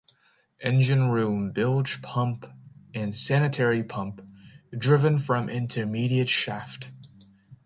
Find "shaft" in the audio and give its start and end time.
6.27-6.89